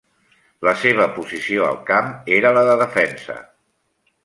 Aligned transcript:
La 0.67 0.71
seva 0.83 1.05
posició 1.17 1.67
al 1.67 1.77
camp 1.91 2.11
era 2.39 2.55
la 2.59 2.65
de 2.71 2.75
defensa. 2.83 3.39